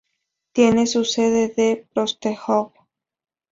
[0.53, 2.71] Tiene su sede en Prostějov.